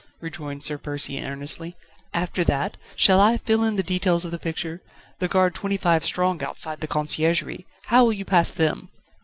[0.19, 1.75] rejoined Sir Percy earnestly,
[2.11, 2.75] "after that?
[2.95, 4.81] Shall I fill in the details of the picture?
[5.19, 8.89] the guard twenty five strong outside the Conciergerie, how will you pass them?"